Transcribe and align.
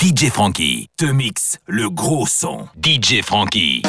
DJ 0.00 0.30
Frankie 0.30 0.88
te 0.96 1.04
mixe 1.04 1.58
le 1.66 1.90
gros 1.90 2.26
son. 2.26 2.66
DJ 2.82 3.20
Frankie. 3.22 3.82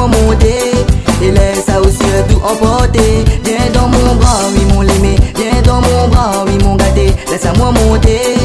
Laisse-moi 0.00 0.22
monter 0.22 0.72
et 1.22 1.30
laisse 1.30 1.68
à 1.68 1.80
aussi 1.80 1.98
tout 2.28 2.40
emporter. 2.42 3.24
Viens 3.44 3.70
dans 3.74 3.88
mon 3.88 4.14
bras, 4.14 4.40
oui 4.54 4.64
mon 4.72 4.82
aimé, 4.82 5.16
viens 5.36 5.62
dans 5.62 5.80
mon 5.80 6.08
bras, 6.08 6.44
oui 6.46 6.58
mon 6.64 6.76
gâté, 6.76 7.12
laisse-moi 7.30 7.72
monter 7.72 8.36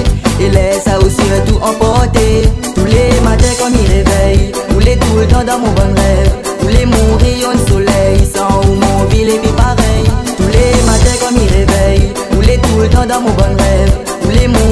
et 0.42 0.50
laisse 0.50 0.88
à 0.88 1.00
aussi 1.00 1.16
tout 1.48 1.58
emporter. 1.58 2.50
Tous 2.76 2.86
les 2.86 3.20
matins 3.24 3.54
quand 3.60 3.70
il 3.70 3.88
réveille, 3.88 4.52
tous 4.70 4.80
les 4.80 4.98
tout 4.98 5.16
le 5.18 5.28
temps 5.28 5.44
dans 5.44 5.60
mon 5.60 5.72
bon 5.72 5.94
rêve, 5.96 6.32
tous 6.60 6.68
les 6.68 6.86
mon 6.86 7.18
rayon 7.20 7.54
de 7.54 7.70
soleil, 7.70 8.28
sans 8.34 8.62
où 8.68 8.74
mon 8.74 9.06
ville 9.10 9.30
est 9.30 9.40
plus 9.40 9.54
pareil. 9.54 10.04
Tous 10.38 10.48
les 10.48 10.84
matins 10.86 11.18
quand 11.22 11.36
il 11.36 11.50
réveille, 11.54 12.14
tous 12.32 12.42
les 12.42 12.58
tout 12.58 12.80
le 12.80 12.90
temps 12.90 13.06
dans 13.06 13.22
mon 13.22 13.32
bon 13.32 13.56
rêve, 13.58 13.94
tous 14.22 14.30
les 14.30 14.48
mon 14.48 14.65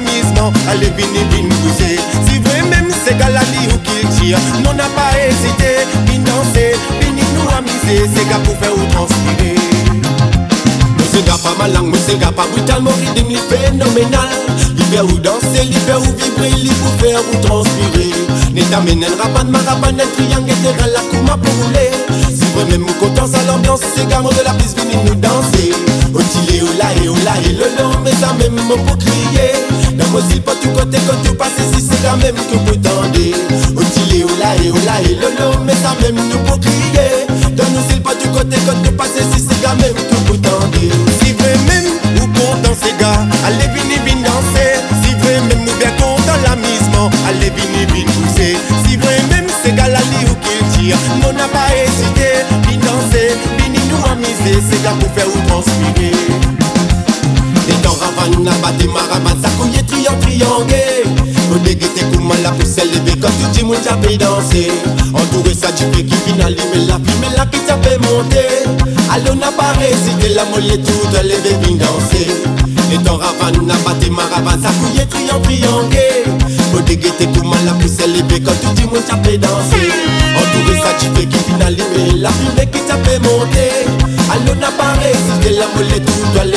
content 0.00 0.12
l'amusement, 0.44 0.52
allez 0.70 0.90
venez 0.90 1.24
venez 1.30 1.48
bouger. 1.62 1.98
Si 2.26 2.40
ces 3.04 3.14
gars 3.14 3.30
là 3.30 3.40
dit 3.40 3.68
ou 3.72 3.78
tirent, 4.18 4.38
non 4.64 4.74
n'a 4.74 4.84
pas 4.84 5.10
hésité, 5.18 5.86
venez 6.06 6.18
danser, 6.18 6.74
venez 7.00 7.22
nous 7.34 7.48
amuser. 7.56 8.08
Ces 8.14 8.28
gars 8.28 8.40
pour 8.44 8.56
faire 8.58 8.72
ou 8.74 8.92
transpirer. 8.92 9.56
Monsieur 10.98 11.22
gars 11.22 11.38
pas 11.42 11.54
malin, 11.58 11.82
monsieur 11.82 12.16
gars 12.16 12.32
pas 12.32 12.46
brutal, 12.52 12.82
mon 12.82 12.90
rythme 12.90 13.30
il 13.30 13.38
phénoménal. 13.38 14.28
Il 14.76 14.84
fait 14.84 15.00
ou 15.00 15.18
danser, 15.18 15.64
il 15.64 15.74
fait 15.74 15.94
ou 15.94 16.02
vibrer, 16.02 16.50
il 16.56 16.72
pour 16.74 16.94
faire 17.00 17.20
ou 17.20 17.46
transpirer. 17.46 18.10
N'état 18.52 18.80
menen 18.80 19.10
rapan, 19.18 19.48
ma 19.48 19.58
rapan, 19.58 19.92
net 19.92 20.08
triangle, 20.16 20.50
et 20.50 20.90
la 20.92 21.00
kouma 21.10 21.36
pour 21.36 21.54
rouler. 21.64 21.90
Si 22.28 22.44
vrai 22.54 22.64
même 22.70 22.84
ou 22.84 22.92
content, 22.94 23.26
ça 23.26 23.38
l'ambiance, 23.46 23.80
ces 23.94 24.04
gars 24.06 24.20
de 24.20 24.44
la 24.44 24.52
piste, 24.54 24.78
venez 24.78 25.02
nous 25.04 25.14
danser. 25.14 25.72
Otile, 26.12 26.64
ou 26.64 26.78
là, 26.78 26.86
et 27.02 27.08
ou 27.08 27.14
là, 27.24 27.32
et 27.44 27.52
le 27.52 27.64
long, 27.78 27.94
mais 28.04 28.10
ça 28.12 28.34
mot 30.20 30.40
pour 30.44 30.60
tout 30.60 30.68
côté, 30.70 30.98
quand 31.06 31.16
tu 31.22 31.34
passes 31.34 31.58
ici, 31.58 31.86
c'est 31.90 32.02
quand 32.06 32.16
même 32.18 32.34
que 32.34 32.56
vous 32.56 32.76
tendez. 32.76 33.34
Otile, 33.76 34.24
ou 34.24 34.36
là, 34.38 34.54
et 34.62 34.70
ou 34.70 34.76
là, 34.84 35.00
et 35.04 35.14
le 35.14 35.28
long, 35.38 35.64
mais 35.64 35.74
ça 35.74 35.94
même 36.02 36.16
nous 36.16 36.38
pour 36.44 36.58
crier. 36.60 37.26
Nos 37.56 37.94
îles, 37.94 38.02
pas 38.02 38.14
du 38.14 38.28
côté, 38.28 38.56
quand 38.66 38.80
tu 38.82 38.92
passes 38.92 39.16
ici, 39.16 39.44
c'est 39.48 39.62
quand 39.62 39.76
même 39.76 39.94
que 39.94 40.16
vous 40.26 40.36
tendez. 40.38 40.90
Si 41.20 41.32
vrai 41.32 41.56
même 41.68 41.92
ou 42.16 42.26
content, 42.26 42.74
ces 42.80 42.92
gars, 42.98 43.26
allez, 43.46 43.68
venez, 43.68 43.98
venez 44.04 44.24
danser. 44.24 44.80
Si 45.02 45.14
vrai 45.14 45.40
même 45.48 45.62
ou 45.62 45.78
bien 45.78 45.92
content 45.92 46.38
l'amusement, 46.44 47.10
allez, 47.28 47.50
venez, 47.50 47.86
venez 47.86 48.04
pousser. 48.04 48.56
Si 48.86 48.96
vrai 48.96 49.22
même 49.30 49.46
ces 49.62 49.72
gars 49.72 49.88
li 49.88 50.26
ou 50.30 50.34
qu'ils 50.42 50.66
tirent, 50.72 50.98
on 51.22 51.32
n'a 51.32 51.48
pas 51.48 51.68
hésité, 51.76 52.44
venez 52.64 52.78
danser, 52.78 53.36
venez 53.58 53.84
nous 53.90 54.02
amuser, 54.10 54.60
ces 54.70 54.82
gars 54.82 54.96
pour 54.98 55.10
faire 55.14 55.28
ou 55.28 55.48
transpirer. 55.48 56.59
Les 58.20 58.36
temps 58.36 58.36
ravane, 58.36 58.44
n'a 58.44 58.52
pas 58.52 58.72
des 58.72 58.86
marabans, 58.86 59.36
ça 59.42 59.48
couille 59.58 59.84
triant, 59.86 60.18
triangué. 60.20 61.04
Au 61.52 61.58
dégueté, 61.58 62.02
comment 62.12 62.34
la 62.42 62.50
pousse 62.50 62.78
élevée, 62.78 63.18
quand 63.20 63.28
tu 63.28 63.58
dis, 63.58 63.64
mon 63.64 63.74
tapé 63.74 64.16
danser. 64.16 64.70
Entouré 65.14 65.54
ça, 65.54 65.68
tu 65.72 65.84
fais 65.92 66.04
qui 66.04 66.14
finale, 66.16 66.56
mais 66.72 66.80
la 66.86 66.96
vie, 66.96 67.12
mais 67.20 67.36
la 67.36 67.46
qui 67.46 67.60
t'a 67.60 67.76
fait 67.78 67.98
monter. 67.98 68.66
Allô, 69.12 69.34
n'a 69.34 69.50
pas 69.50 69.72
hésité, 69.82 70.34
la 70.34 70.44
molle 70.44 70.70
et 70.72 70.78
tout, 70.78 70.92
est 71.16 71.64
venue 71.64 71.78
danser. 71.78 72.26
Les 72.90 72.98
temps 72.98 73.16
ravane, 73.16 73.66
n'a 73.66 73.74
pas 73.76 73.94
des 73.94 74.10
marabans, 74.10 74.60
ça 74.62 74.70
couille 74.80 75.06
triant, 75.06 75.40
triangué. 75.40 76.24
Au 76.76 76.80
dégueté, 76.80 77.28
comment 77.34 77.56
la 77.64 77.72
pousse 77.72 77.98
élevée, 78.04 78.40
quand 78.40 78.52
tu 78.60 78.68
dis, 78.74 78.86
mon 78.86 79.00
tapé 79.00 79.38
danser. 79.38 79.90
Entouré 80.36 80.78
ça, 80.78 80.92
tu 80.98 81.06
fais 81.14 81.26
qui 81.26 81.38
finale, 81.38 81.76
mais 81.96 82.18
la 82.18 82.28
vie, 82.28 82.52
mais 82.56 82.66
qui 82.66 82.80
t'a 82.80 82.96
fait 82.98 83.18
monter. 83.18 83.86
Allô, 84.30 84.54
n'a 84.60 84.70
pas 84.70 84.94
hésité, 85.02 85.58
la 85.58 85.66
molle 85.74 85.92
et 85.96 86.00
tout, 86.00 86.12
elle 86.40 86.54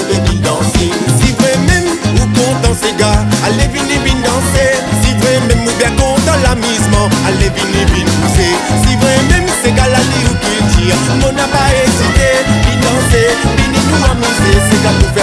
Si 7.55 8.97
même 8.97 9.47
ces 9.63 9.71
gars 9.71 9.87
là 9.87 9.99
li 9.99 10.25
ou 10.25 10.35
qu'ils 10.41 10.85
tirent, 10.85 10.95
on 11.27 11.31
n'a 11.33 11.47
pas 11.47 11.69
hésité, 11.83 12.29
venez 12.47 12.77
danser, 12.81 13.29
venez 13.43 13.67
nous 13.73 14.05
amuser, 14.11 14.59
ces 14.69 14.83
gars 14.83 14.95
pour 14.99 15.09
faire. 15.11 15.22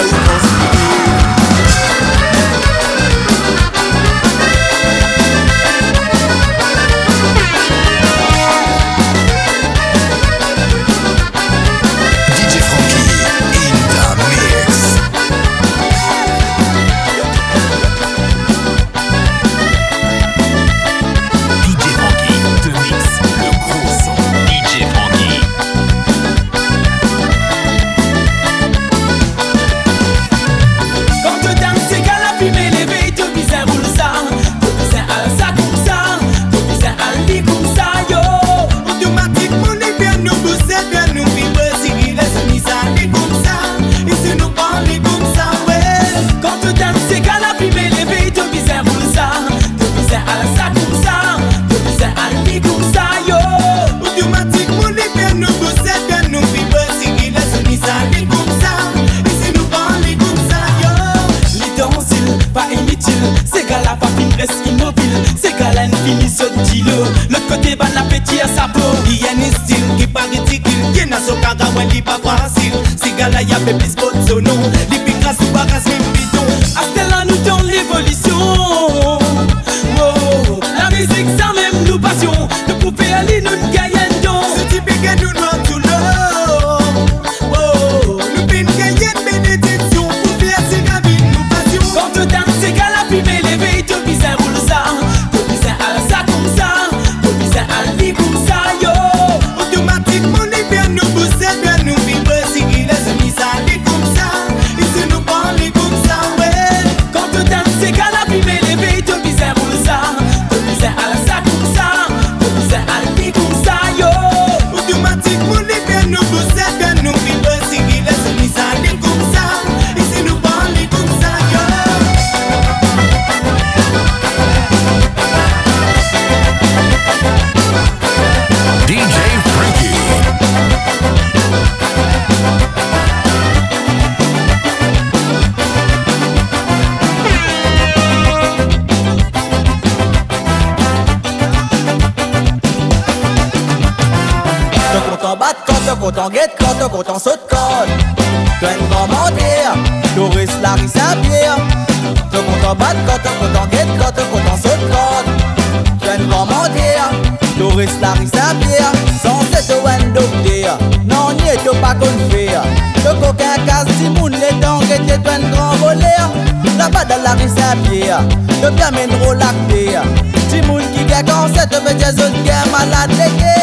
pye 167.85 167.99
ya 168.07 168.19
Yo 168.61 168.69
temen 168.77 169.11
ro 169.21 169.33
lakte 169.33 169.81
ya 169.93 170.03
Ti 170.49 170.61
moun 170.67 170.83
ki 170.93 171.05
gen 171.09 171.25
konse 171.25 171.63
te 171.71 171.79
pe 171.85 171.93
jezon 171.99 172.33
gen 172.45 172.71
malade 172.71 173.15
leke 173.19 173.55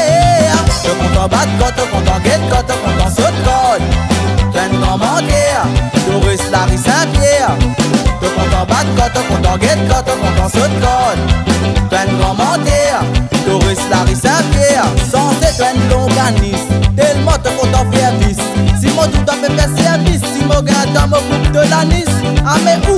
ya 0.49 0.59
Yo 0.87 0.95
kontan 1.01 1.29
bat 1.33 1.49
kot, 1.61 1.77
yo 1.79 1.87
kontan 1.93 2.23
get 2.25 2.41
kot, 2.51 2.69
yo 2.69 2.77
kontan 2.85 3.11
sot 3.11 3.35
Doris 6.09 6.51
Larry 6.51 6.77
Saint-Pierre. 6.77 7.53
Yo 8.23 8.29
kontan 8.37 8.65
bat 8.69 8.87
kot, 8.97 9.15
yo 9.15 9.23
kontan 9.29 9.61
get 9.61 9.79
kot, 9.89 10.07
yo 10.09 10.15
kontan 10.23 10.49
sot 10.51 10.73
kot 10.83 11.19
Ten 11.91 12.09
Doris 13.47 13.83
Larry 13.91 14.15
Saint-Pierre. 14.15 14.89
San 15.11 15.33
se 15.41 15.51
ten 15.59 15.77
longanis 15.91 16.63
Telman 16.97 17.41
te 17.43 17.51
kontan 17.57 17.85
fievis 17.93 18.41
Si 18.81 18.89
moun 18.95 19.11
toutan 19.13 19.41
pepe 19.43 19.67
servis 19.77 20.23
Si 20.33 20.45
moun 20.45 20.67
gen 20.67 20.95
tan 20.95 21.09
mou 21.11 21.23
koup 21.31 21.53
de 21.55 21.63
lanis 21.71 22.13
Ame 22.55 22.75
ou 22.91 22.98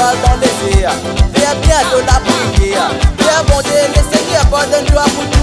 toi 0.00 0.12
dans 0.24 0.36
les 0.40 0.80
airs. 0.80 0.92
Viens 1.34 1.54
bien 1.60 1.78
bientôt 1.80 2.00
la 2.06 2.20
prière. 2.20 2.90
Viens, 3.18 3.42
mon 3.48 3.60
Dieu, 3.60 3.72
le 3.88 4.16
Seigneur, 4.16 4.46
pardonne-toi 4.50 5.02
pour 5.04 5.30
tout. 5.30 5.39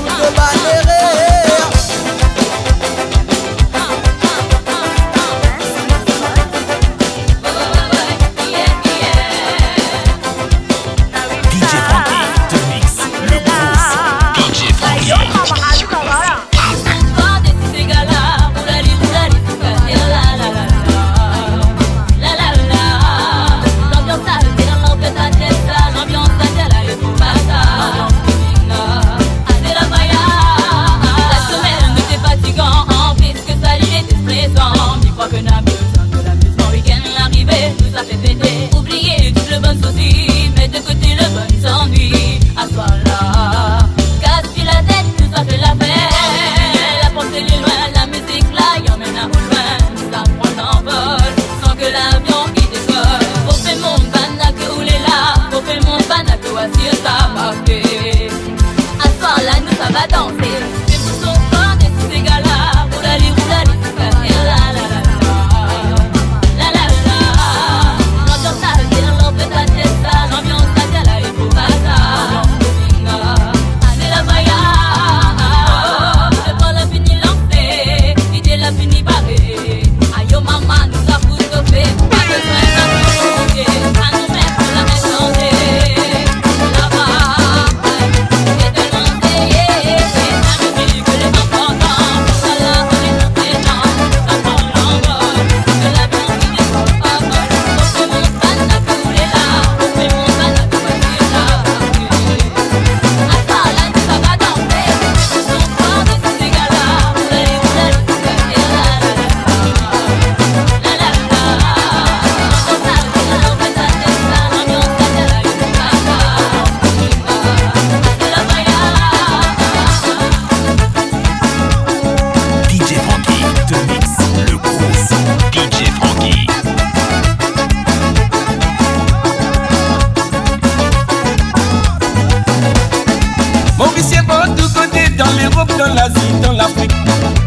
l'Europe, 135.57 135.77
dans 135.77 135.93
l'Asie, 135.93 136.39
dans 136.41 136.51
l'Afrique, 136.51 136.91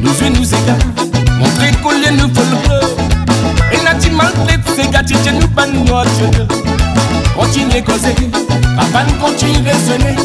nos 0.02 0.12
yeux 0.12 0.31
nous 0.31 0.55
égarent. 0.55 0.76
Montrer 1.38 1.73
collier 1.83 2.11
nous 2.11 2.33
follow. 2.35 2.97
Et 3.73 3.83
n'a 3.85 3.95
dit 3.95 4.11
maltraite, 4.11 4.61
c'est 4.76 4.90
gâté, 4.90 5.14
je 5.25 5.31
nous 5.31 5.49
pas 5.49 5.67
notre 5.67 6.09
Continuez 7.37 7.83
causer, 7.83 8.14
cabane 8.14 9.12
continue 9.21 9.59
raisonner. 9.64 10.17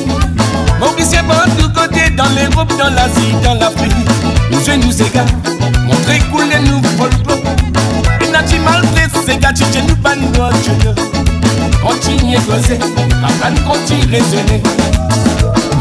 Mauricien 0.80 1.24
par 1.24 1.46
tous 1.58 1.70
côtés, 1.70 2.10
dans 2.12 2.25
l'Europe, 2.30 2.74
dans 2.77 2.89
l'Asie, 2.94 3.34
dans 3.44 3.54
l'Afrique, 3.54 3.94
nos 4.51 4.60
yeux 4.60 4.77
nous 4.77 5.01
égarent. 5.01 5.25
Montrer 5.86 6.20
couler 6.32 6.60
nous 6.65 6.82
follow. 6.98 7.42
Et 8.22 8.32
n'a 8.32 8.42
dit 8.42 8.60
maltraite, 8.60 9.12
c'est 9.25 9.38
gâté, 9.38 9.63
je 9.72 9.80
nous 9.82 9.96
pas 9.98 10.15
notre 10.15 10.56
Continuez 11.86 12.38
causer, 12.48 12.80
cabane 12.80 13.60
continue 13.63 14.12
raisonner. 14.12 14.63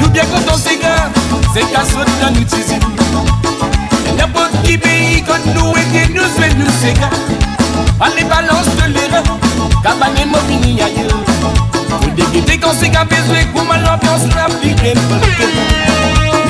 Nous 0.00 0.08
bien 0.10 0.24
quand 0.24 0.52
on 0.52 0.58
s'égare 0.58 1.13
c'est 1.54 1.70
qu'à 1.70 1.84
sauter 1.84 2.10
dans 2.20 2.34
l'utiliser. 2.36 2.78
N'importe 4.18 4.60
qui 4.64 4.76
pays 4.76 5.22
quand 5.22 5.44
nous 5.54 5.72
et 5.76 6.08
nous 6.12 6.24
fait 6.36 6.52
nous 6.54 6.70
ségar. 6.82 7.10
Allez 8.00 8.24
balance 8.24 8.66
de 8.76 8.92
l'erreur, 8.92 9.22
cabane 9.82 10.28
mobini 10.28 10.82
ailleurs. 10.82 11.20
Faut 12.02 12.10
déguider 12.10 12.58
quand 12.58 12.72
c'est 12.78 12.90
qu'à 12.90 13.04
besoin, 13.04 13.46
pour 13.54 13.64
mal 13.66 13.82
l'ambiance 13.82 14.22
la 14.34 14.46
plus 14.46 14.74
révoltée. 14.74 15.54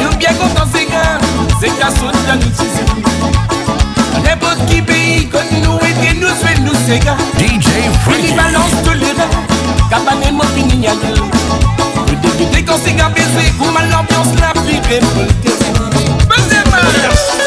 Nous 0.00 0.16
bien 0.16 0.30
quand 0.38 0.62
on 0.62 0.72
s'égare, 0.72 1.20
c'est 1.60 1.78
qu'à 1.78 1.90
sauter 1.90 2.18
dans 2.26 2.34
l'utiliser. 2.34 2.84
N'importe 4.24 4.64
qui 4.66 4.80
pays 4.80 5.28
quand 5.30 5.44
nous 5.62 5.78
et 5.86 6.14
nous 6.14 6.28
fait 6.28 6.58
nous 6.60 6.74
ségar. 6.86 7.16
DJ 7.38 7.66
Allez 7.68 7.92
Frankie. 8.04 8.32
balance 8.32 8.82
de 8.86 8.92
l'erreur, 8.92 9.28
cabane 9.90 10.32
mobini 10.32 10.86
ailleurs. 10.86 11.28
Faut 11.28 11.72
déguider 11.74 11.93
quand 12.66 12.76
c'est 12.82 12.92
qu'à 12.92 13.08
besoin, 13.08 13.42
pour 13.58 13.70
mal 13.72 13.88
l'ambiance 13.90 14.34
la 14.40 14.52
plus 14.60 14.78
révoltée. 14.88 15.50
Faisez. 16.30 17.43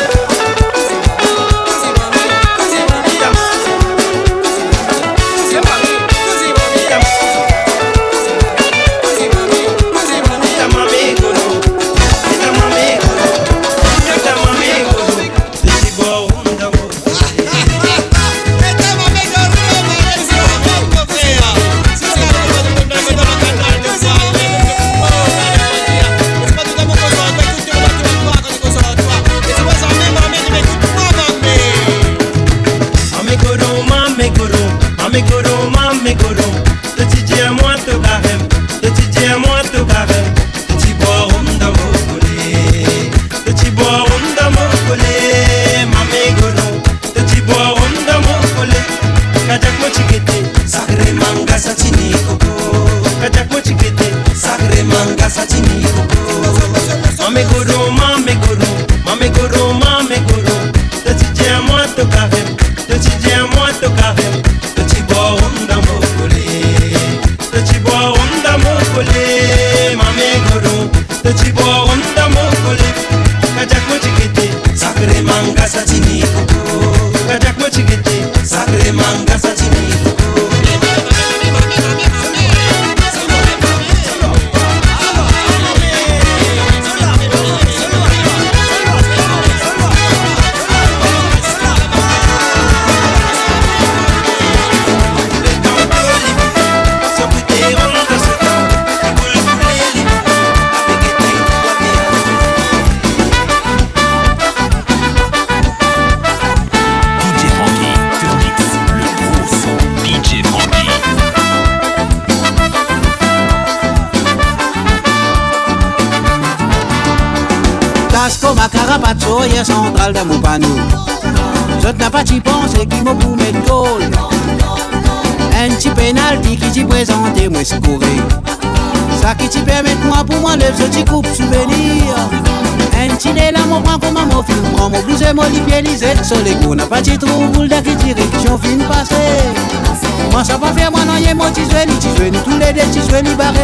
Pas 136.89 137.01
t'y 137.01 137.17
trouve 137.17 137.51
boule 137.51 137.67
d'air 137.67 137.83
qui 137.83 137.95
direction 137.95 138.57
fin 138.57 138.77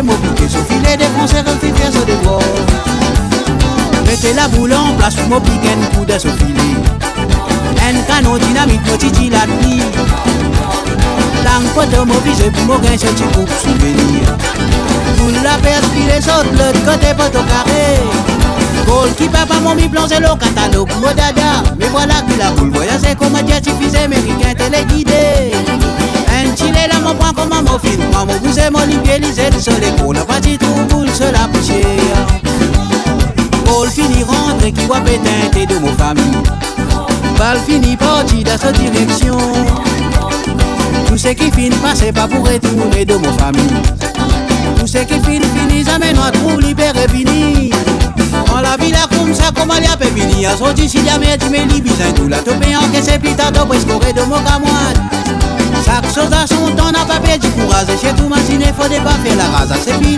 mon 0.04 0.14
piqué 0.18 0.48
sur 0.48 0.64
filet 0.66 0.98
des 0.98 1.06
concerts 1.20 1.44
un 1.48 1.56
petit 1.56 1.92
sur 1.92 2.06
des 2.06 2.16
bords 2.24 2.42
Mettez 4.06 4.34
la 4.34 4.48
boule 4.48 4.74
en 4.74 4.94
place 4.96 5.16
pour 5.16 5.28
mon 5.28 5.42
piquer 5.42 5.70
un 5.70 5.98
coup 5.98 6.06
de 6.06 6.14
ce 6.14 6.28
filet 6.28 6.78
Un 7.82 8.02
canon 8.02 8.38
dynamite 8.38 8.88
mon 8.88 8.98
titi 8.98 9.30
la 9.30 9.48
nuit 9.48 9.82
Lang 11.44 11.64
pote 11.74 11.90
mon 12.68 12.78
gain 12.80 12.98
ce 12.98 13.08
petit 13.08 13.24
coupe 13.34 13.50
souvenir 13.50 14.38
Boule 15.18 15.42
la 15.44 15.58
perte 15.58 15.86
autres 16.28 16.52
l'autre 16.52 16.86
côté 16.86 17.08
pote 17.16 17.36
au 17.36 17.44
carré 17.44 18.33
Goal 18.86 19.14
qui 19.16 19.28
papa 19.28 19.60
mon 19.62 19.76
mi 19.76 19.88
plan 19.88 20.08
c'est 20.08 20.20
le 20.20 20.28
catalogue 20.40 20.90
mon 21.02 21.08
dada. 21.08 21.64
Mais 21.80 21.88
voilà 21.88 22.16
que 22.28 22.38
la 22.38 22.52
boule 22.52 22.72
voyage 22.72 23.02
comme 23.20 23.36
un 23.36 23.48
jet 23.48 23.62
diffusé 23.62 24.00
américain 24.00 24.54
téléguidé. 24.58 25.52
Un 26.30 26.56
chilé 26.56 26.88
là 26.92 27.00
mon 27.04 27.16
point 27.16 27.34
comme 27.34 27.50
mon 27.50 27.80
film 27.80 28.04
Moi 28.12 28.26
mon 28.26 28.38
bousé 28.40 28.70
mon 28.72 28.86
lipier 28.86 29.20
lisé 29.20 29.50
le 29.52 29.60
soleil 29.60 29.92
Pour 29.98 30.14
la 30.14 30.26
partie 30.26 30.58
tout 30.58 30.68
boule 30.90 31.10
se 31.10 31.24
la 31.24 31.48
poussière 31.48 31.86
Paul 33.66 33.90
fini 33.90 34.24
rentre 34.24 34.66
qui 34.66 34.86
voit 34.86 35.02
péteinter 35.02 35.66
de 35.66 35.80
mon 35.80 35.92
famille. 35.94 36.44
Balle 37.38 37.60
fini 37.68 37.96
parti 37.98 38.44
dans 38.44 38.58
cette 38.58 38.80
direction. 38.80 39.38
Tout 41.08 41.18
ce 41.18 41.30
qui 41.30 41.52
finit 41.52 41.76
pas 41.78 41.96
c'est 41.96 42.12
pas 42.12 42.28
pour 42.28 42.48
retourner 42.48 43.06
de 43.06 43.16
mon 43.16 43.34
famille. 43.34 43.82
Tout 44.80 44.88
ce 44.88 45.00
qui 45.00 45.20
finit 45.22 45.46
finit 45.56 45.86
mène 46.00 46.18
à 46.20 46.32
trouve 46.32 46.62
libéré 46.62 47.08
fini 47.10 47.72
On 48.56 48.62
la 48.62 48.78
vie 48.78 48.92
là 48.92 49.08
comme 49.10 49.34
ça 49.34 49.50
comme 49.52 49.72
elle 49.76 49.86
a 49.86 49.98
pas 49.98 50.06
fini 50.06 50.46
A 50.46 50.56
sorti 50.56 50.88
si 50.88 51.04
jamais 51.04 51.38
tu 51.40 51.50
Te 51.50 52.52
en 52.52 53.04
c'est 53.04 53.20
pita 53.20 53.50
de 53.50 53.60
presque 53.60 53.88
de 53.88 54.22
chaque 55.84 56.06
chose 56.14 56.32
à 56.32 56.48
son 56.48 56.74
temps 56.76 56.92
n'a 56.92 57.04
pas 57.04 57.20
perdu 57.20 57.50
courage 57.50 57.88
Et 57.90 57.98
chez 57.98 58.14
tout 58.16 58.30
machine 58.30 58.62
faut 58.78 58.84
pas 58.84 59.18
faire 59.24 59.36
la 59.36 59.76
C'est 59.84 59.94
feeling 59.94 60.13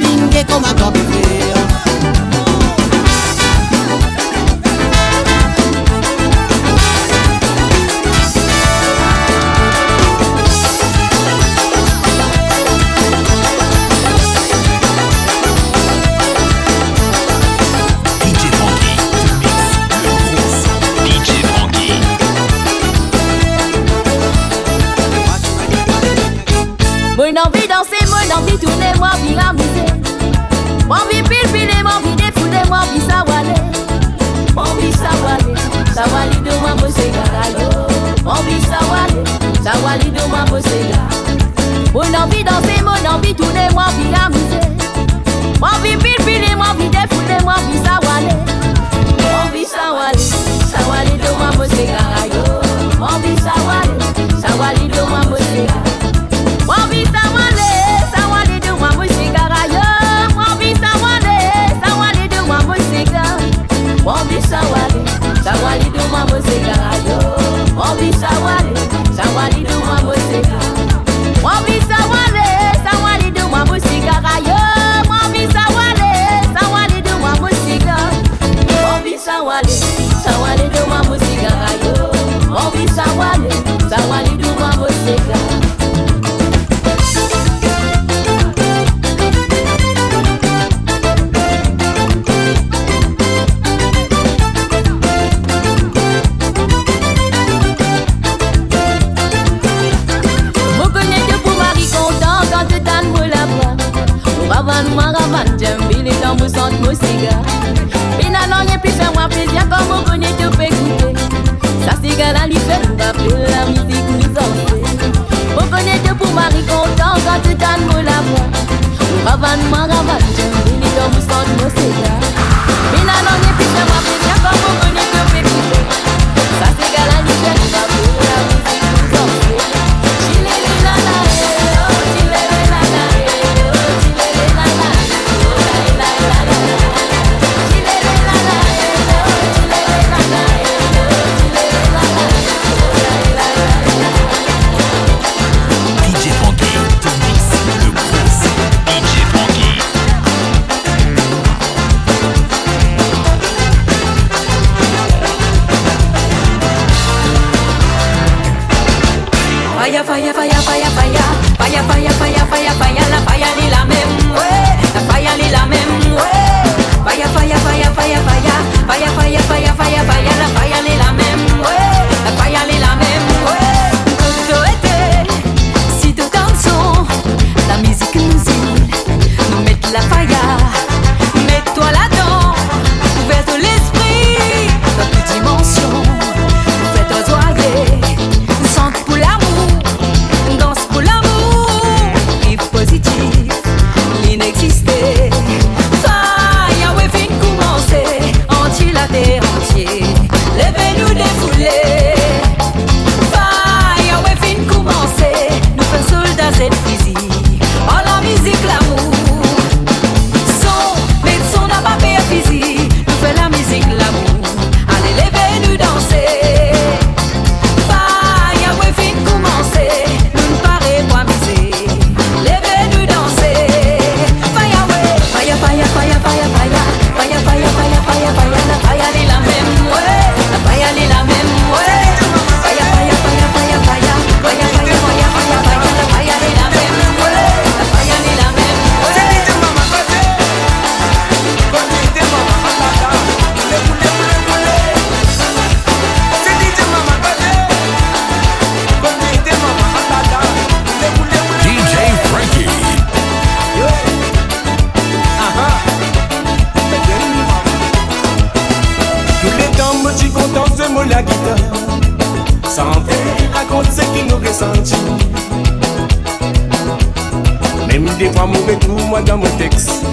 J'ai 267.96 268.02
mis 268.02 268.12
des 268.16 268.28
voix 268.28 268.46
mauvais 268.46 268.76
tout 268.76 268.98
moi 269.08 269.22
dans 269.22 269.38
mon 269.38 269.50
texte. 269.58 270.04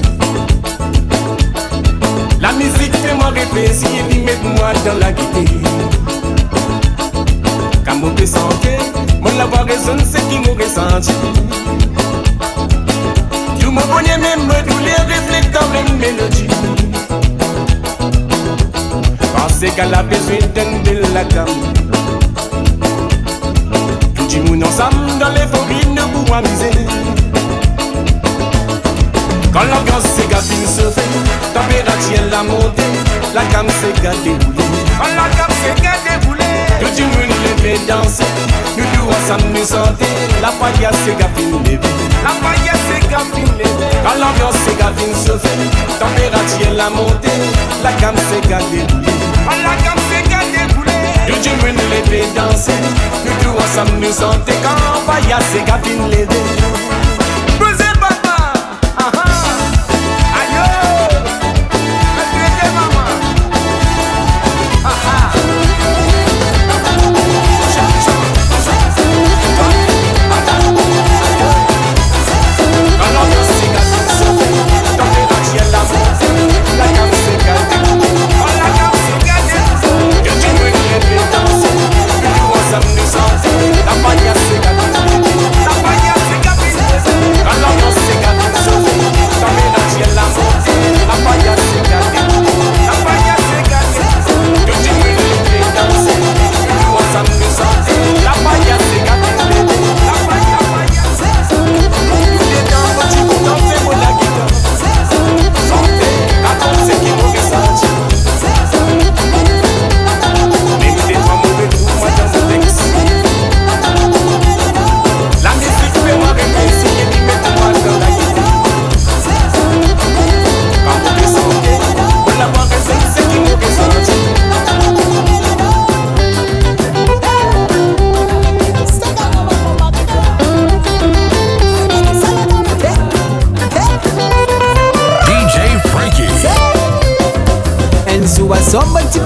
La 2.40 2.52
musique 2.52 2.94
fait 2.94 3.12
moi 3.12 3.30
rêver 3.30 3.72
Si 3.74 3.86
elle 3.98 4.06
dit 4.06 4.20
mette-moi 4.20 4.72
dans 4.84 4.94
la 5.00 5.10
guitare. 5.10 5.72
Quand 7.84 7.96
mon 7.96 8.10
peut 8.10 8.24
sentir 8.24 8.78
Mon 9.20 9.36
la 9.36 9.46
voix 9.46 9.64
résonne 9.64 10.00
c'est 10.08 10.22
qui 10.28 10.38
me 10.38 10.52
ressenti 10.62 11.10
Tu 13.58 13.66
me 13.66 13.80
connais 13.92 14.16
même 14.16 14.46
douleur 14.46 15.04
Reflète 15.08 15.50
dans 15.50 15.66
la 15.72 15.82
mélodies. 15.96 16.46
Pensez 19.34 19.70
qu'elle 19.74 19.92
a 19.92 20.04
besoin 20.04 20.38
d'un 20.54 20.88
de 20.88 21.12
la 21.12 21.24
gamme. 21.24 21.48
Tout 24.14 24.26
du 24.26 24.40
monde 24.42 24.62
ensemble 24.62 25.18
dans 25.18 25.30
l'euphorie 25.30 25.84
ne 25.92 26.02
vous 26.02 26.32
amuser 26.32 27.31
quand 29.52 29.64
l'ambiance 29.64 30.04
s'est 30.16 30.26
gâtée, 30.28 30.64
se 30.64 30.88
fait, 30.90 31.08
température 31.52 32.24
la 32.30 32.42
montée, 32.42 32.82
la 33.34 33.44
gamme 33.52 33.68
s'est 33.68 33.92
gâtée, 34.02 34.32
boulée. 34.40 34.64
Quand 34.96 35.12
la 35.12 35.28
gamme 35.36 35.52
s'est 35.60 35.76
gâtée, 35.82 36.26
boulée, 36.26 36.42
tout 36.80 37.02
le 37.02 37.26
monde 37.26 37.36
levait 37.58 37.78
danser, 37.86 38.24
nous 38.78 38.84
deux 38.84 39.12
ensemble 39.12 39.52
nous 39.52 39.64
santé, 39.64 40.06
la 40.40 40.48
paillette 40.52 40.94
s'est 41.04 41.16
gâtée, 41.18 41.44
levée. 41.52 41.78
La 42.24 42.32
paillette 42.40 42.80
s'est 42.88 43.06
gâtée, 43.10 43.44
levée. 43.58 43.92
Quand 44.02 44.16
l'ambiance 44.18 44.56
s'est 44.64 44.76
gâtée, 44.80 45.12
se 45.12 45.36
fait, 45.36 45.58
température 46.00 46.72
la 46.74 46.88
montée, 46.88 47.36
la 47.84 47.92
gamme 48.00 48.16
s'est 48.16 48.48
gâtée, 48.48 48.86
boulée. 48.88 49.12
Quand 49.44 49.60
la 49.60 49.76
gamme 49.84 50.00
s'est 50.08 50.24
gâtée, 50.32 50.64
boulée, 50.74 50.96
tout 51.28 51.50
le 51.60 51.72
monde 51.72 51.82
levait 51.92 52.24
danser, 52.34 52.72
nous 53.24 53.36
deux 53.44 53.58
ensemble 53.60 54.00
nous 54.00 54.12
santé, 54.12 54.54
quand 54.64 54.80
la 54.80 55.12
paillette 55.12 55.44
s'est 55.52 55.64
gâtée, 55.66 55.96
levée. 56.10 56.40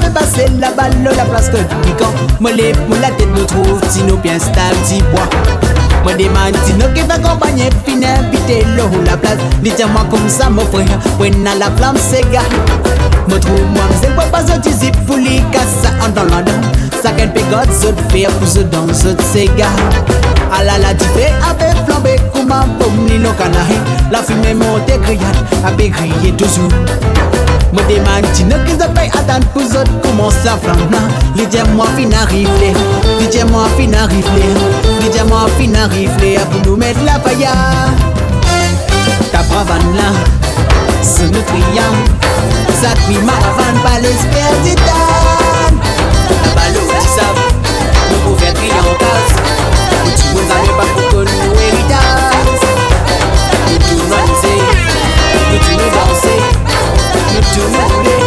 Peu 0.00 0.10
passer 0.10 0.46
la 0.60 0.70
balle, 0.70 0.92
la 1.04 1.24
place 1.24 1.48
que 1.48 1.56
du 1.56 1.74
piquant. 1.82 2.12
Moi 2.40 2.52
les 2.52 2.72
la 3.00 3.08
tête 3.10 3.28
nous 3.34 3.44
trouve, 3.44 3.80
si 3.88 4.02
nous 4.02 4.16
bien 4.18 4.38
stable, 4.38 4.76
si 4.84 5.02
bois. 5.12 5.28
Moi 6.02 6.14
des 6.14 6.28
mantino 6.28 6.86
qui 6.94 7.02
va 7.02 7.14
accompagner, 7.14 7.68
fin 7.84 8.00
inviter 8.02 8.64
l'eau 8.76 8.88
la 9.04 9.16
place. 9.16 9.38
Dites-moi 9.62 10.06
comme 10.10 10.28
ça, 10.28 10.48
mon 10.50 10.64
frère, 10.66 10.86
à 10.86 11.54
la 11.58 11.70
flamme, 11.76 11.96
c'est 11.96 12.30
gars. 12.30 12.40
Moi 13.28 13.38
trouve 13.40 13.64
moi, 13.74 13.82
c'est 14.00 14.14
pas 14.14 14.26
pas 14.26 14.42
petit 14.42 14.72
zip 14.72 14.96
pour 15.06 15.16
les 15.16 15.42
casses 15.50 15.90
en 16.04 16.10
dans 16.10 16.22
London. 16.22 16.52
Ça 17.02 17.10
qu'elle 17.10 17.32
God, 17.50 17.70
zot 17.72 17.94
faire 18.10 18.30
pour 18.30 18.48
ce 18.48 18.60
dans 18.60 18.86
ce 18.92 19.08
cigare. 19.32 19.70
Ah 20.52 20.62
là 20.62 20.78
là, 20.78 20.94
tu 20.94 21.04
fais 21.14 21.32
avec 21.48 21.76
flambé 21.86 22.16
comme 22.32 22.52
un 22.52 22.68
pomme, 22.78 23.06
au 23.06 23.32
canari. 23.32 23.78
La 24.10 24.22
fumée 24.22 24.54
monte 24.54 24.86
grillade, 25.02 25.36
avec 25.64 25.92
grillé 25.92 26.32
toujours. 26.32 26.70
Moi 27.76 27.84
des 27.88 28.00
mantino 28.00 28.56
qui 28.64 28.72
se 28.72 28.88
paye 28.88 29.10
attendre 29.10 29.46
pour 29.52 29.60
zot 29.60 29.84
commence 30.02 30.42
la 30.46 30.56
flamme 30.56 30.90
là. 30.90 30.98
Dites-moi 31.34 31.84
fin 31.94 32.10
arrive, 32.22 32.48
dites-moi 33.20 33.66
fin 33.76 33.92
arrive, 33.92 34.24
dites-moi 35.02 35.46
fin 35.58 35.74
arrive, 35.74 36.10
pour 36.50 36.60
nous 36.64 36.76
mettre 36.78 37.04
la 37.04 37.18
paille. 37.18 37.46
Ta 39.30 39.42
bravane 39.42 39.94
là, 39.94 40.10
c'est 41.02 41.30
criant. 41.30 41.96
Ça 42.80 42.94
crie 43.04 43.18
maravane, 43.18 43.78
pas 43.84 44.00
l'espère. 44.00 44.54
La 46.30 46.54
balle 46.54 46.78
au 46.78 46.86
petit 46.86 47.08
sable, 47.08 47.44
nous 48.10 48.18
pouvons 48.20 48.52
crier 48.54 48.72
en 48.72 48.96
nous 50.32 50.50
avais 50.50 50.74
pas 50.78 50.88
pour 50.94 51.08
que 51.10 51.16
nous 51.16 51.60
héritage. 51.60 52.62
Nous 53.68 53.78
tout 53.78 53.96
nous 53.96 54.08
nous 55.52 55.58
tout 55.58 56.15
nous 57.36 57.42
danser, 57.42 57.66
nous 57.68 58.20
tout 58.20 58.25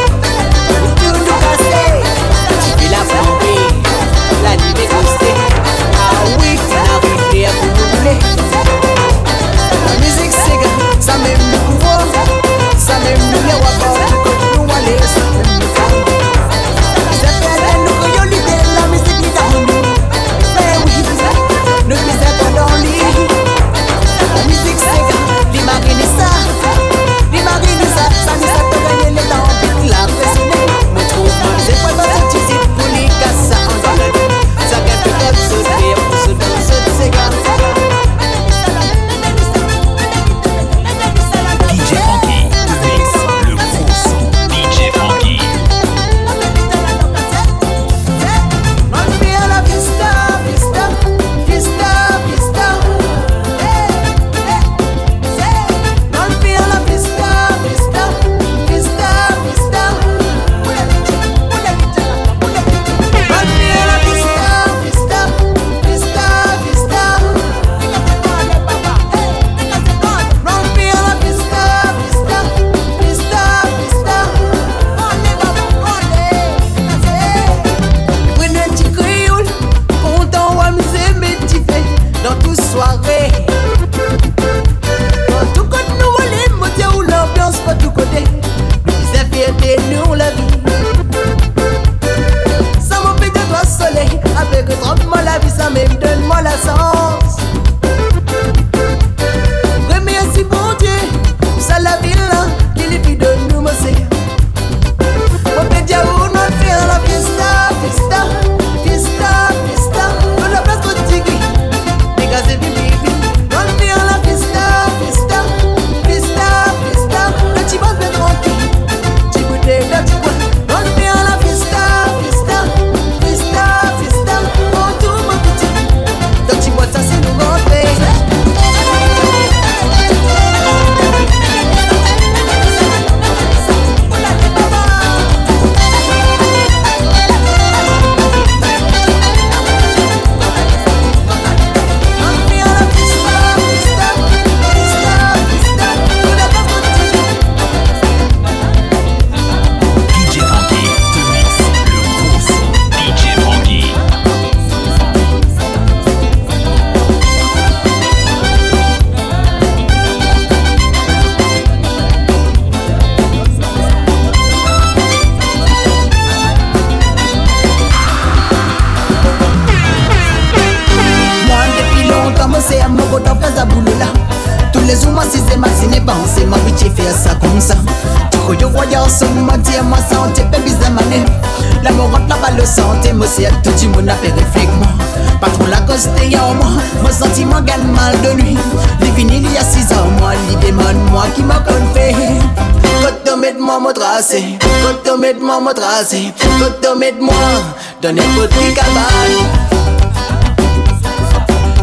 cabane. 198.75 199.69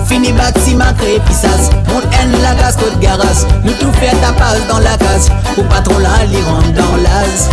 Fini 0.06 0.32
bâtiment 0.32 0.92
crépissas 0.98 1.70
Mon 1.88 2.00
haine 2.00 2.40
la 2.42 2.54
gaz 2.54 2.76
côte 2.76 2.98
garage 3.00 3.44
Nous 3.64 3.72
tout 3.72 3.92
faire 3.98 4.18
ta 4.20 4.32
passe 4.32 4.66
dans 4.68 4.78
la 4.78 4.96
case. 4.96 5.30
Pour 5.54 5.64
pas 5.64 5.80
trop 5.80 5.98
la 5.98 6.24
li 6.26 6.38
dans 6.74 6.96
l'as. 7.02 7.48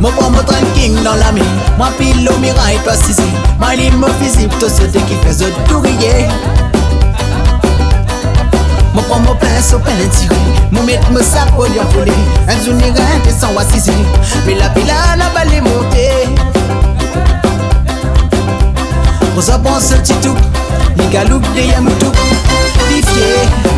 Moi 0.00 0.10
prends 0.16 0.30
mon 0.30 0.42
tranking 0.42 1.02
dans 1.02 1.14
la 1.14 1.32
main 1.32 1.42
Moi 1.78 1.88
pile 1.98 2.28
au 2.28 2.38
mirail 2.38 2.78
toi 2.84 2.94
si 2.94 3.12
c'est 3.12 3.22
Moi 3.58 3.74
lit 3.76 3.90
mon 3.92 4.08
physique 4.20 4.50
Tout 4.58 4.68
ce 4.68 4.82
qui 4.82 5.14
fait 5.22 5.32
ce 5.32 5.44
touriller 5.68 6.28
Moi 8.94 9.02
prends 9.08 9.20
mon 9.20 9.34
pince 9.34 9.72
au 9.74 9.78
pain 9.78 9.90
tiré 10.10 10.36
Moi 10.70 10.82
mettre 10.84 11.10
mon 11.10 11.22
sac 11.22 11.48
au 11.58 11.64
lion 11.64 11.84
volé 11.94 12.12
Un 12.48 12.64
jour 12.64 12.74
n'y 12.74 12.84
rien 12.84 13.18
descend 13.24 13.54
ou 13.54 13.58
assisé 13.58 13.92
Mais 14.46 14.54
la 14.54 14.68
pile 14.70 14.90
à 14.90 15.16
la 15.16 15.28
balle 15.30 15.52
est 15.54 15.60
montée 15.60 16.28
On 19.36 19.40
s'en 19.40 19.58
pense 19.60 19.92
un 19.92 19.98
petit 19.98 20.14
tout 20.14 20.36
Les 20.96 21.06
galoups 21.06 21.38
de 21.38 21.60
yam 21.60 21.88
tout 21.98 22.12
Pifié 22.88 23.72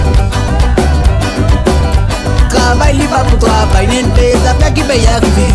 travail, 2.74 2.96
il 2.98 3.08
va 3.08 3.18
pour 3.24 3.38
travail, 3.38 3.86
n'est 3.86 4.02
des 4.20 4.34
affaires 4.48 4.74
qui 4.74 4.82
peut 4.82 4.96
y 4.96 5.06
arriver. 5.06 5.54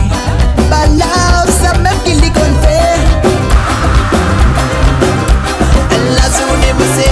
Bah 0.69 0.85
là, 0.97 1.45
ça 1.61 1.77
même 1.79 1.97
qu'il 2.03 2.19
dit 2.21 2.31
qu'on 2.31 2.53
fait. 2.63 2.99
Elle 5.91 6.17
a 6.17 6.27
son 6.37 6.53
émoussé. 6.69 7.09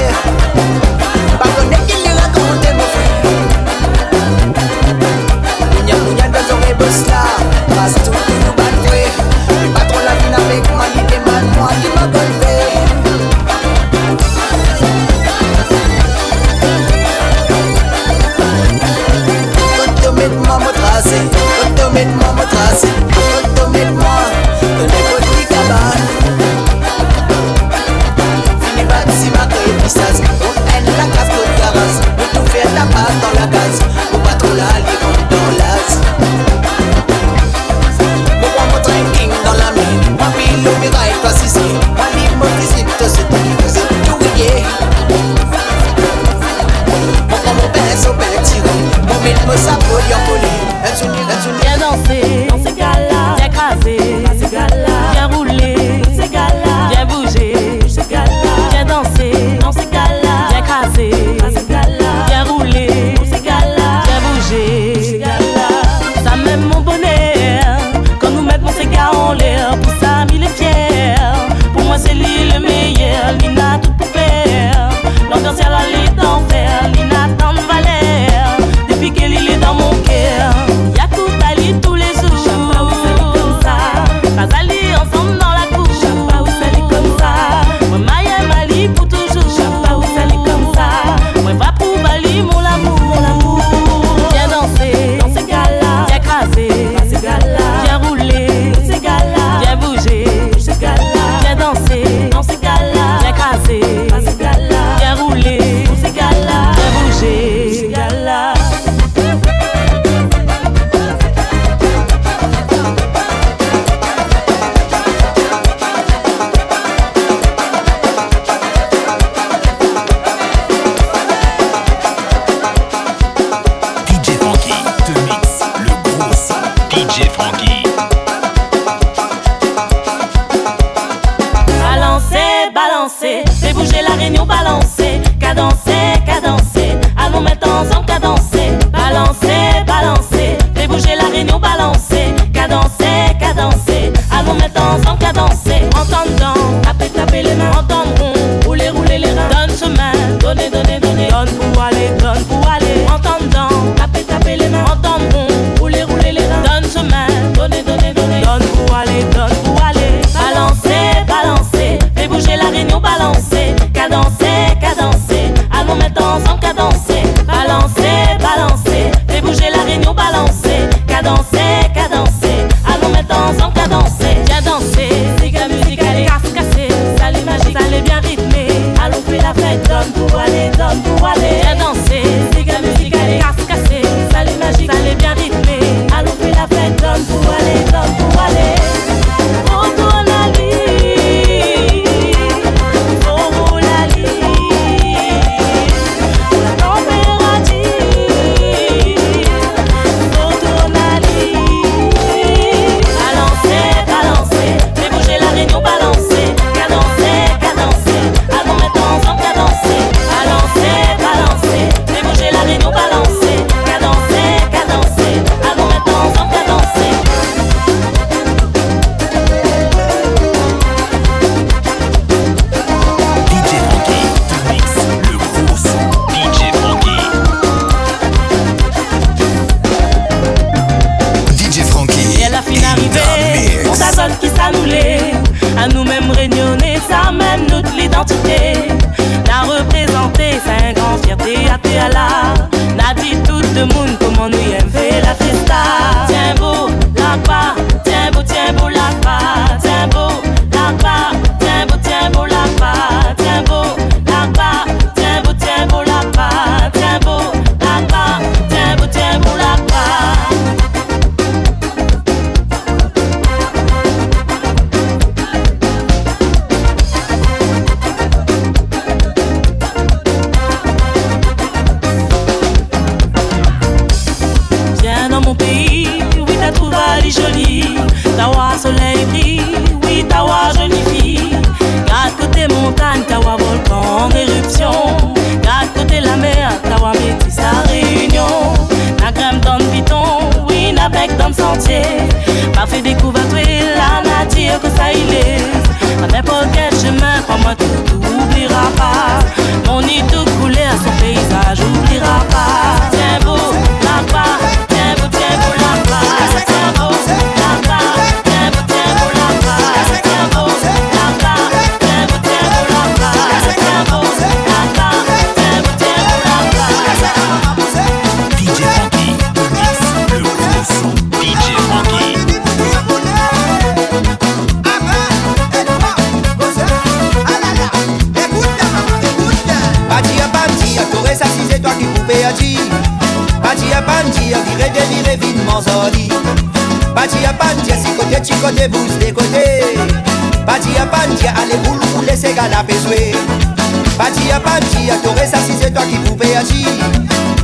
Batia 344.17 344.59
Bandia, 344.59 345.15
Torre 345.23 345.45
ça 345.49 345.57
si 345.59 345.73
c'est 345.79 345.93
toi 345.93 346.03
qui 346.03 346.17
pouvais 346.17 346.55
agir. 346.55 346.87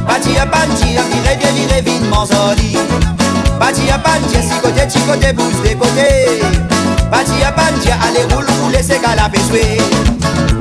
Batia 0.08 0.46
Bandia, 0.46 1.02
viré 1.12 1.36
de 1.36 1.48
viré 1.58 1.82
vite 1.82 2.10
Manzoli. 2.10 2.78
Batia 3.60 3.98
Bandia, 3.98 4.42
si 4.42 4.60
côté 4.62 4.88
tu 4.88 5.00
côté 5.00 5.34
bouge 5.34 5.62
des 5.64 5.76
côtés. 5.76 6.42
Batia 7.12 7.52
Bandia, 7.52 7.98
allez 8.08 8.26
boule 8.34 8.46
boule 8.62 8.80
c'est 8.82 9.02
gala 9.02 9.30
jouer. 9.48 9.78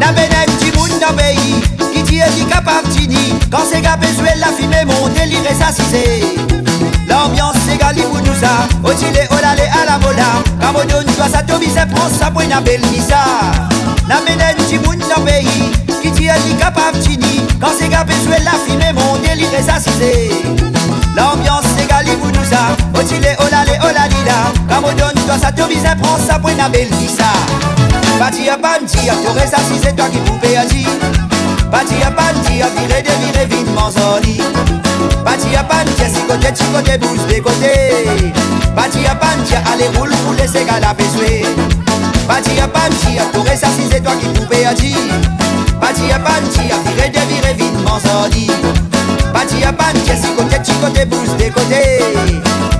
Na 0.02 0.12
benen 0.12 0.50
ti 0.58 0.72
moun 0.76 0.90
nan 0.98 1.14
peyi 1.14 1.60
Ki 1.78 2.02
ti 2.06 2.18
e 2.18 2.28
li 2.34 2.46
kapap 2.50 2.86
ti 2.90 3.06
ni 3.06 3.36
Kan 3.52 3.66
se 3.68 3.80
ga 3.84 3.94
bezwe 4.00 4.34
la 4.40 4.50
fime 4.56 4.80
monte 4.88 5.26
li 5.30 5.38
resasise 5.46 6.02
L'ambiance 7.08 7.62
se 7.66 7.76
gali 7.78 8.02
pou 8.08 8.24
nou 8.24 8.34
sa 8.40 8.66
Otile 8.82 9.28
olale 9.36 9.68
ala 9.82 10.00
mola 10.02 10.32
Kamodon 10.60 11.06
jwa 11.14 11.30
sa 11.30 11.44
tobi 11.46 11.70
se 11.70 11.86
pran 11.92 12.10
sa 12.18 12.32
pwen 12.34 12.50
na 12.50 12.60
bel 12.66 12.82
misa 12.90 13.22
Na 14.08 14.18
menen 14.26 14.66
ti 14.66 14.82
moun 14.82 14.98
nan 15.06 15.81
peyi 16.22 16.28
Ki 16.28 16.28
ti 16.28 16.28
e 16.28 16.38
li 16.48 16.54
kapap 16.58 16.94
ti 17.02 17.16
ni 17.16 17.58
Kan 17.60 17.74
se 17.74 17.88
la 17.88 18.52
fime 18.64 18.92
monte 18.92 19.34
li 19.34 19.46
resasise 19.46 20.30
L'ambiance 21.16 21.66
se 21.76 21.86
gali 21.86 22.16
pou 22.20 22.30
nou 22.30 22.44
sa 22.44 22.74
Otile 22.98 23.36
olale 23.38 23.78
olalila 23.82 24.52
Kamodon 24.68 25.14
jwa 25.24 25.38
sa 25.38 25.52
tobi 25.52 25.76
se 25.76 25.94
pran 26.00 26.18
sa 26.26 26.38
pwen 26.38 26.56
na 26.56 26.68
bel 26.68 26.88
misa 27.00 27.32
Batia 28.18 28.56
Bandia, 28.56 29.14
t'aurais 29.24 29.48
ça 29.48 29.56
si 29.56 29.80
c'est 29.82 29.96
toi 29.96 30.04
qui 30.08 30.18
pouvais 30.18 30.56
agir. 30.56 30.86
Batia 31.72 32.10
Bandia, 32.10 32.68
viré 32.76 33.02
de 33.02 33.10
viré 33.24 33.46
vite 33.46 33.74
Manzoli. 33.74 34.40
Batia 35.24 35.64
Bandia, 35.64 36.06
si 36.06 36.22
côté 36.28 36.48
si 36.54 36.64
côté 36.70 36.98
bouge 36.98 37.26
des 37.28 37.40
côtés. 37.40 38.32
Batia 38.76 39.14
Bandia, 39.14 39.62
allez 39.72 39.88
roule 39.98 40.12
roule 40.24 40.36
c'est 40.46 40.64
gars 40.64 40.78
la. 40.78 40.94
Batia 42.28 42.66
Bandia, 42.66 43.24
t'aurais 43.32 43.56
ça 43.56 43.68
si 43.68 43.86
c'est 43.90 44.00
toi 44.00 44.12
qui 44.20 44.26
pouvais 44.28 44.64
agir. 44.64 44.96
Batia 45.80 46.18
Bandia, 46.18 46.76
viré 46.86 47.08
de 47.08 47.18
viré 47.18 47.54
vite 47.54 47.78
Manzoli. 47.84 48.50
Batia 49.32 49.72
Bandia, 49.72 50.16
si 50.16 50.32
côté 50.34 50.56
si 50.62 50.72
côté 50.78 51.04
bouge 51.04 51.36
des 51.38 51.50
côtés. 51.50 52.00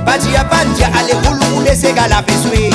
Batia 0.06 0.44
Bandia, 0.44 0.90
allez 0.98 1.14
roule 1.26 1.40
roule 1.54 1.68
c'est 1.74 1.92
gars 1.92 2.08
la 2.08 2.22
pésuée. 2.22 2.70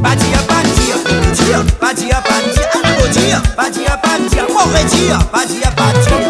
Badia 0.00 0.38
Bandia, 0.48 0.96
dia, 1.34 1.58
badia 1.80 2.22
Bandia, 2.22 2.68
oh 2.74 3.08
dia, 3.08 3.42
badia 3.56 3.98
Bandia, 4.02 4.42
morre 4.48 4.84
dia, 4.88 5.18
badia 5.32 5.70
Bandia. 5.76 5.90
Você, 6.10 6.29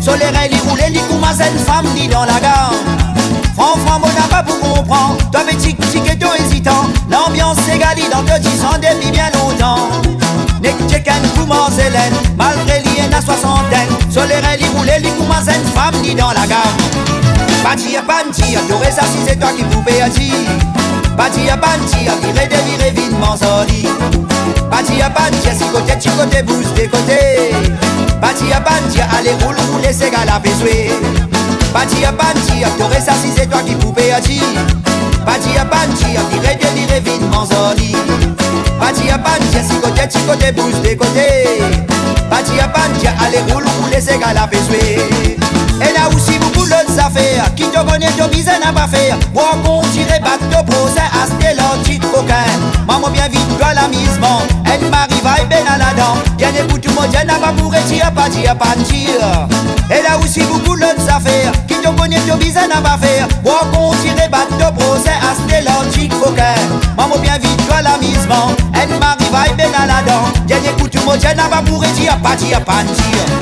Soleil 0.00 0.50
li 0.50 0.58
roule 0.66 0.88
li 0.90 1.00
koumazen 1.08 1.58
Femme 1.66 1.88
ni 1.94 2.08
dans 2.08 2.24
la 2.24 2.40
gare. 2.40 2.72
Fran 3.56 3.76
Fran 3.84 4.00
mon 4.00 4.08
pas 4.30 4.42
pour 4.42 4.58
comprendre. 4.60 5.16
Toi 5.30 5.42
mais 5.46 5.56
tic 5.56 5.78
tic 5.90 6.02
et 6.10 6.18
toi 6.18 6.32
hésitant. 6.38 6.84
L'ambiance 7.10 7.58
s'égalie 7.58 8.08
dans 8.10 8.22
te 8.22 8.38
disant 8.40 8.76
depuis 8.80 9.10
bien 9.10 9.30
longtemps. 9.34 9.88
Les 10.62 10.74
chicken 10.88 11.22
pour 11.34 11.70
Zelen 11.70 12.12
Malgré 12.36 12.80
lié 12.80 13.08
na 13.10 13.20
soixantaine. 13.20 13.90
Soleil 14.10 14.42
li 14.58 14.68
roule 14.68 14.98
li 15.00 15.10
koumazen 15.18 15.62
Femme 15.74 16.00
ni 16.02 16.14
dans 16.14 16.32
la 16.32 16.46
gare. 16.46 16.76
Batia 17.62 18.00
Bantia, 18.00 18.58
t'aurais 18.68 18.90
ça 18.90 19.02
si 19.02 19.18
c'est 19.26 19.38
toi 19.38 19.50
qui 19.54 19.62
pouvais 19.64 20.00
agir 20.00 20.32
Batia 21.16 21.56
Bantia, 21.56 22.14
viré 22.22 22.48
de 22.48 22.56
viré 22.68 22.90
vite 22.90 23.18
Manzoli 23.20 23.86
Batia 24.70 25.10
Bantia, 25.10 25.52
si 25.54 25.64
côté 25.68 25.92
tu 26.00 26.08
côté 26.10 26.42
bouge 26.42 26.72
des 26.74 26.88
côtés 26.88 27.52
Batia 28.20 28.60
Bantia, 28.60 29.06
allez 29.18 29.32
roule 29.42 29.56
roule 29.72 29.82
c'est 29.92 30.10
gars 30.10 30.24
la 30.26 30.38
pésuée 30.40 30.90
Batia 31.72 32.12
Bantia, 32.12 32.68
t'aurais 32.78 33.00
ça 33.00 33.12
si 33.14 33.30
c'est 33.34 33.46
toi 33.46 33.62
qui 33.62 33.74
pouvais 33.74 34.12
agir. 34.12 34.42
Batia 35.24 35.64
Bantia, 35.64 36.20
viré 36.30 36.56
de 36.56 36.66
viré 36.78 37.00
vite 37.00 37.22
Manzoli 37.30 37.96
Batia 38.78 39.16
Bantia, 39.18 39.62
si 39.62 39.76
côté 39.80 40.02
tu 40.10 40.18
côté 40.20 40.52
bouge 40.52 40.80
des 40.82 40.96
côtés 40.96 41.62
Batia 42.28 42.66
Bantia, 42.68 43.14
allez 43.24 43.52
roule 43.52 43.64
roule 43.64 44.00
c'est 44.00 44.18
gars 44.18 44.34
la 44.34 44.48
Et 44.52 45.92
là 45.92 46.08
aussi 46.14 46.38
beaucoup 46.38 46.66
d'autres 46.66 46.98
affaires 46.98 47.54
Qui 47.54 47.64
te 47.64 47.78
connaît, 47.78 48.12
te 48.12 48.28
bise 48.28 48.46
n'a 48.46 48.72
pas 48.72 48.86
fait. 48.86 49.14
Moi 49.32 49.50
qu'on 49.64 49.80
tirait 49.88 50.20
bac 50.20 50.40
de 50.48 50.70
procès 50.70 51.00
à 51.00 51.26
ce 51.26 51.40
Maman 52.86 53.08
bien 53.10 53.28
vite 53.28 53.62
à 53.62 53.68
à 53.68 53.74
la 53.74 53.88
dent 56.60 56.60
Bien 56.60 56.64
écoute 56.64 56.82
tout 56.82 56.94
mon 56.94 57.08
Dieu 57.08 57.18
n'a 57.26 57.34
pas 57.34 57.52
pour 57.52 57.70
dire 57.70 58.12
pas 58.12 58.28
dire 58.28 58.56
pas 58.56 58.76
dire. 58.76 59.48
Et 59.90 60.02
là 60.02 60.18
aussi 60.22 60.42
beaucoup 60.42 60.76
d'autres 60.76 61.08
affaires 61.08 61.52
Qui 61.66 61.74
te 61.74 61.88
connaît, 61.88 62.20
te 62.20 62.36
bise 62.36 62.54
n'a 62.54 62.80
pas 62.80 62.98
fait. 63.00 63.22
Moi 63.44 63.60
qu'on 63.72 63.92
tirait 63.96 64.28
bac 64.28 64.48
de 64.50 64.78
procès 64.78 65.10
à 65.10 65.34
ce 65.34 65.64
l'antique 65.64 66.12
coquin. 66.20 66.54
Maman 66.96 67.18
bien 67.18 67.38
vite 67.38 67.66
toi 67.66 67.78
Elle 67.80 68.98
m'arrive 68.98 69.56
ben 69.56 69.70
à 69.78 69.86
la 69.86 70.02
dent. 70.02 70.24
Bien 70.46 70.58
écoute 70.58 70.90
tout 70.90 71.00
mon 71.06 71.16
Dieu 71.16 71.30
n'a 71.36 71.44
pas 71.44 71.62
pour 71.62 71.80
dire. 71.80 72.18
Pas 72.22 72.36
dire 72.36 72.60
pas 72.60 72.82
dire 72.82 73.40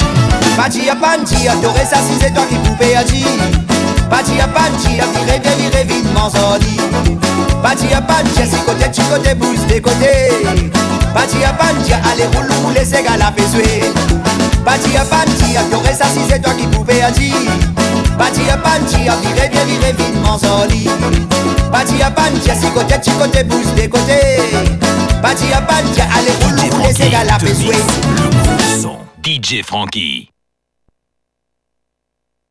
t'aurais 1.63 1.85
ça 1.85 1.99
si 1.99 2.19
c'est 2.21 2.35
toi 2.35 2.43
qui 2.49 2.57
pouvais 2.57 2.97
agir 2.97 3.27
Batia 4.11 4.47
Bandia, 4.47 5.05
viré 5.15 5.39
de 5.39 5.51
viré 5.61 5.85
vite 5.85 6.13
Manzoli 6.15 6.81
Batia 7.63 8.01
Bandia, 8.01 8.45
si 8.45 8.57
côté 8.67 8.91
tu 8.91 9.03
côté 9.03 9.35
bouge 9.35 9.65
des 9.69 9.81
Batia 11.15 11.53
Bandia, 11.53 12.01
allez 12.11 12.27
roule 12.37 12.49
c'est 12.85 13.03
gars 13.03 13.17
la 13.17 13.31
Batia 14.65 15.05
Bandia, 15.05 15.63
t'aurais 15.71 15.95
ça 15.95 16.05
si 16.07 16.21
c'est 16.29 16.41
toi 16.41 16.53
qui 16.55 16.67
pouvais 16.67 17.03
agir 17.03 17.35
Batia 18.19 18.57
Bandia, 18.57 19.17
viré 19.23 19.49
de 19.49 19.71
viré 19.71 19.93
vite 19.93 20.23
Manzoli 20.23 20.89
Batia 21.73 22.11
Bandia, 22.11 22.55
si 22.55 22.71
côté 22.71 22.95
tu 23.03 23.11
côté 23.13 23.45
bouge 23.45 23.75
des 23.77 23.89
côtés. 23.89 24.39
Batia 25.23 25.61
Bandia, 25.61 26.07
allez 26.17 26.33
c'est 26.95 27.05
Frankie 27.05 27.11
gars 27.11 27.25
la 27.25 27.39
son. 28.81 28.99
DJ 29.23 29.63
Frankie. 29.63 30.31